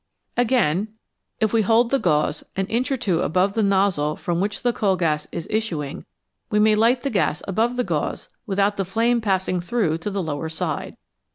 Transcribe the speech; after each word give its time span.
Again, 0.35 0.95
if 1.39 1.53
we 1.53 1.61
hold 1.61 1.91
the 1.91 1.99
gauze 1.99 2.41
an 2.55 2.65
inch 2.65 2.89
161 2.89 2.89
L 2.89 2.89
FLAME: 2.89 2.89
WHAT 2.89 2.89
IS 2.89 2.89
IT? 2.89 2.91
or 2.91 2.97
two 3.05 3.21
above 3.21 3.57
a 3.59 3.63
nozzle 3.69 4.15
from 4.15 4.41
which 4.41 4.63
coal 4.73 4.95
gas 4.95 5.27
is 5.31 5.47
issuing, 5.51 6.05
we 6.49 6.57
may 6.57 6.73
light 6.73 7.03
the 7.03 7.11
gas 7.11 7.43
above 7.47 7.75
the 7.75 7.83
gauze 7.83 8.27
without 8.47 8.77
the 8.77 8.83
flame 8.85 9.21
passing 9.21 9.59
through 9.59 9.99
to 9.99 10.09
the 10.09 10.23
lower 10.23 10.49
side 10.49 10.93
(see 10.93 10.95
Fig. 10.95 10.97